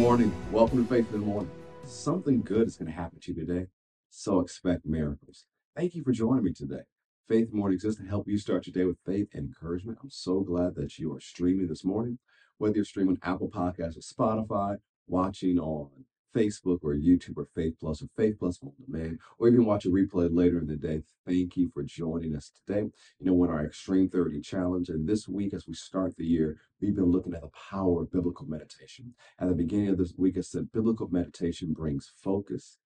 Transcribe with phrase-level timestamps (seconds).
[0.00, 0.32] morning.
[0.50, 1.50] Welcome to Faith in the Morning.
[1.84, 3.66] Something good is going to happen to you today,
[4.08, 5.44] so expect miracles.
[5.76, 6.84] Thank you for joining me today.
[7.28, 9.98] Faith Morning exists to help you start your day with faith and encouragement.
[10.02, 12.18] I'm so glad that you are streaming this morning,
[12.56, 15.90] whether you're streaming Apple Podcasts or Spotify, watching on
[16.34, 19.90] Facebook or YouTube or Faith Plus or Faith Plus on demand, or even watch a
[19.90, 21.02] replay later in the day.
[21.26, 22.90] Thank you for joining us today.
[23.18, 26.58] You know, in our Extreme 30 Challenge, and this week as we start the year,
[26.80, 29.14] we've been looking at the power of biblical meditation.
[29.38, 32.78] At the beginning of this week, I said biblical meditation brings focus,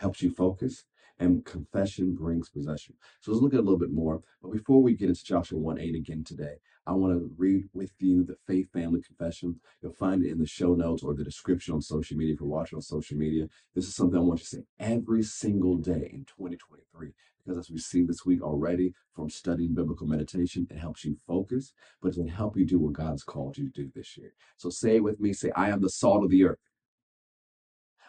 [0.00, 0.84] helps you focus,
[1.18, 2.94] and confession brings possession.
[3.20, 4.22] So let's look at a little bit more.
[4.42, 7.92] But before we get into Joshua 1 8 again today, I want to read with
[7.98, 9.60] you the Faith Family Confession.
[9.80, 12.48] You'll find it in the show notes or the description on social media if you're
[12.48, 13.46] watching on social media.
[13.74, 17.12] This is something I want you to say every single day in 2023
[17.44, 21.72] because as we see this week already from studying biblical meditation, it helps you focus,
[22.00, 24.32] but it can help you do what God's called you to do this year.
[24.56, 26.58] So say it with me say, I am the salt of the earth,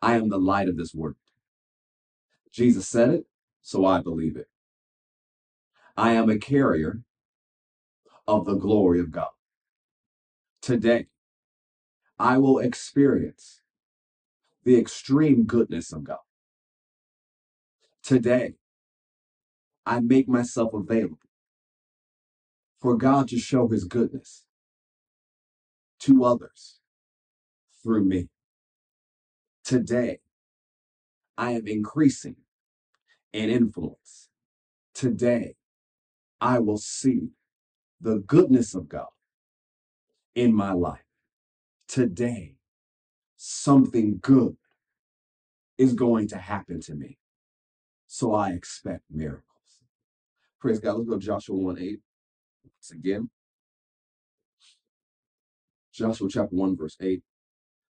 [0.00, 1.16] I am the light of this world.
[2.56, 3.26] Jesus said it,
[3.60, 4.48] so I believe it.
[5.94, 7.02] I am a carrier
[8.26, 9.28] of the glory of God.
[10.62, 11.08] Today,
[12.18, 13.60] I will experience
[14.64, 16.24] the extreme goodness of God.
[18.02, 18.54] Today,
[19.84, 21.18] I make myself available
[22.80, 24.46] for God to show his goodness
[26.00, 26.80] to others
[27.82, 28.28] through me.
[29.62, 30.20] Today,
[31.36, 32.36] I am increasing
[33.36, 34.30] in influence.
[34.94, 35.56] Today,
[36.40, 37.28] I will see
[38.00, 39.08] the goodness of God
[40.34, 41.04] in my life.
[41.86, 42.54] Today,
[43.36, 44.56] something good
[45.76, 47.18] is going to happen to me.
[48.06, 49.42] So I expect miracles.
[50.58, 50.96] Praise God.
[50.96, 52.00] Let's go to Joshua 1 8.
[52.64, 53.28] Once again,
[55.92, 57.22] Joshua chapter 1, verse 8.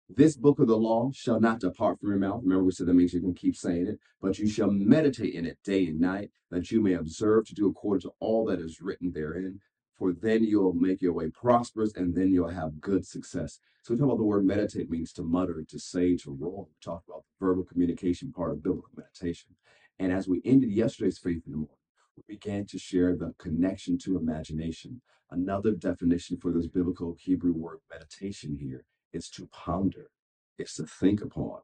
[0.07, 2.41] This book of the law shall not depart from your mouth.
[2.43, 5.47] Remember, we said that means you can keep saying it, but you shall meditate in
[5.47, 8.81] it day and night, that you may observe to do according to all that is
[8.81, 9.61] written therein.
[9.97, 13.59] For then you'll make your way prosperous, and then you'll have good success.
[13.81, 16.67] So we talk about the word meditate means to mutter, to say, to roar.
[16.67, 19.55] We talk about the verbal communication part of biblical meditation.
[19.97, 21.77] And as we ended yesterday's faith in the morning,
[22.15, 25.01] we began to share the connection to imagination.
[25.31, 28.85] Another definition for this biblical Hebrew word meditation here
[29.15, 30.09] is to ponder,
[30.57, 31.59] it's to think upon,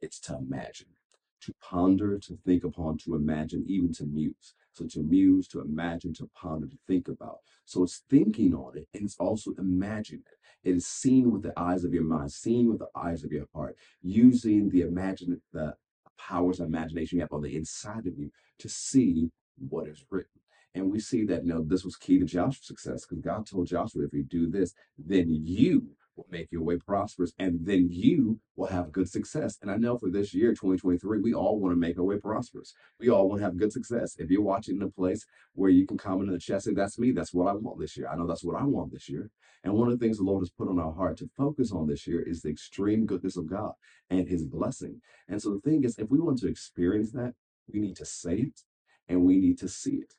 [0.00, 0.88] it's to imagine.
[1.42, 4.54] To ponder, to think upon, to imagine, even to muse.
[4.74, 7.38] So to muse, to imagine, to ponder, to think about.
[7.64, 10.68] So it's thinking on it and it's also imagining it.
[10.68, 13.46] It is seen with the eyes of your mind, seen with the eyes of your
[13.52, 15.74] heart, using the imagine the
[16.16, 18.30] powers of imagination you have on the inside of you
[18.60, 19.30] to see
[19.68, 20.40] what is written.
[20.74, 23.66] And we see that, you know, this was key to Joshua's success because God told
[23.66, 28.38] Joshua, if you do this, then you will make your way prosperous and then you
[28.56, 29.58] will have good success.
[29.62, 32.74] And I know for this year, 2023, we all want to make our way prosperous.
[33.00, 34.16] We all want to have good success.
[34.18, 35.24] If you're watching in a place
[35.54, 37.12] where you can comment in the chat, say, that's me.
[37.12, 38.08] That's what I want this year.
[38.08, 39.30] I know that's what I want this year.
[39.64, 41.86] And one of the things the Lord has put on our heart to focus on
[41.86, 43.72] this year is the extreme goodness of God
[44.10, 45.00] and his blessing.
[45.28, 47.34] And so the thing is, if we want to experience that,
[47.72, 48.60] we need to say it
[49.08, 50.14] and we need to see it.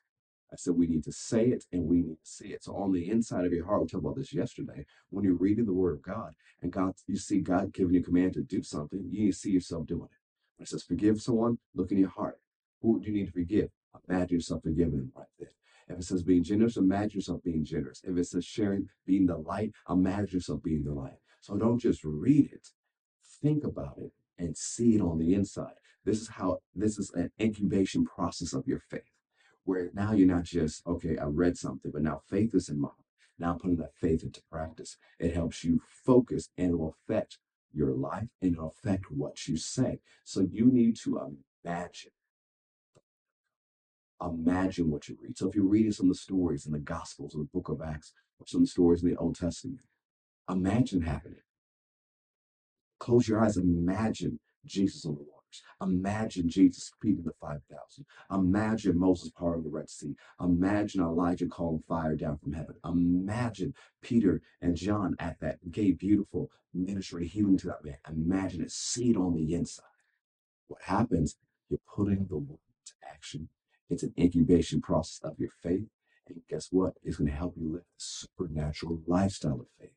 [0.52, 2.62] I said we need to say it and we need to see it.
[2.62, 4.86] So on the inside of your heart, we talked about this yesterday.
[5.10, 8.34] When you're reading the Word of God and God, you see God giving you command
[8.34, 10.18] to do something, you need to see yourself doing it.
[10.56, 12.38] When it says forgive someone, look in your heart.
[12.82, 13.70] Who do you need to forgive?
[14.08, 15.48] Imagine yourself forgiving them right there.
[15.88, 18.00] If it says being generous, imagine yourself being generous.
[18.04, 21.18] If it says sharing, being the light, imagine yourself being the light.
[21.40, 22.68] So don't just read it,
[23.42, 25.74] think about it, and see it on the inside.
[26.04, 29.13] This is how this is an incubation process of your faith
[29.64, 32.94] where now you're not just, okay, I read something, but now faith is in heart.
[33.38, 34.96] Now putting that faith into practice.
[35.18, 37.38] It helps you focus and it will affect
[37.72, 39.98] your life and it'll affect what you say.
[40.22, 41.20] So you need to
[41.64, 42.12] imagine.
[44.22, 45.36] Imagine what you read.
[45.36, 47.82] So if you're reading some of the stories in the Gospels or the book of
[47.82, 49.80] Acts or some stories in the Old Testament,
[50.48, 51.40] imagine happening.
[53.00, 53.56] Close your eyes.
[53.56, 55.33] Imagine Jesus on the waters.
[55.80, 58.06] Imagine Jesus feeding the 5,000.
[58.30, 60.16] Imagine Moses parting the Red Sea.
[60.40, 62.76] Imagine Elijah calling fire down from heaven.
[62.84, 67.96] Imagine Peter and John at that gay, beautiful ministry healing to that man.
[68.08, 68.70] Imagine it.
[68.70, 69.84] See it on the inside.
[70.68, 71.36] What happens?
[71.68, 73.48] You're putting the word into action.
[73.88, 75.88] It's an incubation process of your faith.
[76.26, 76.94] And guess what?
[77.02, 79.90] It's going to help you live a supernatural lifestyle of faith.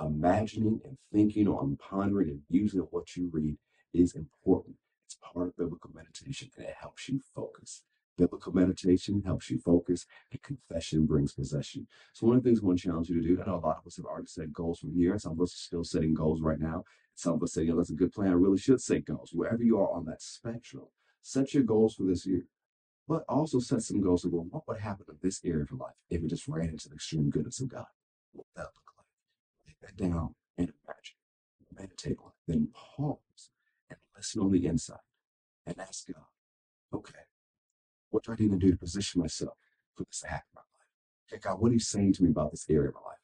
[0.00, 3.56] Imagining and thinking on pondering and using what you read
[3.92, 4.76] is important.
[5.08, 7.82] It's part of biblical meditation and it helps you focus.
[8.18, 11.86] Biblical meditation helps you focus, and confession brings possession.
[12.12, 13.64] So, one of the things I want to challenge you to do, I know a
[13.64, 16.12] lot of us have already set goals from here, some of us are still setting
[16.12, 16.84] goals right now.
[17.14, 18.28] Some of us say, you know, that's a good plan.
[18.28, 19.30] I really should set goals.
[19.32, 20.88] Wherever you are on that spectrum,
[21.22, 22.44] set your goals for this year.
[23.06, 25.78] But also set some goals of, well, what would happen in this area of your
[25.78, 27.86] life if it just ran into the extreme goodness of God?
[28.32, 29.06] What would that look like?
[29.66, 31.16] Lay that down and imagine.
[31.74, 32.52] Meditate on it.
[32.52, 33.50] Then pause
[34.18, 34.98] listen on the inside
[35.66, 36.24] and ask God,
[36.92, 37.20] okay,
[38.10, 39.54] what do I need to do to position myself
[39.94, 41.32] for this to happen in my life?
[41.32, 43.18] Okay, God, what are you saying to me about this area of my life?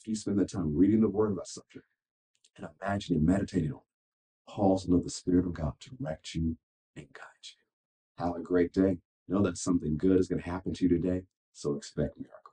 [0.00, 1.86] If you spend that time reading the word about subject
[2.56, 6.56] and imagining, meditating on it, pause and let the Spirit of God direct you
[6.96, 8.24] and guide you.
[8.24, 8.98] Have a great day.
[9.28, 11.22] Know that something good is going to happen to you today,
[11.52, 12.45] so expect miracles.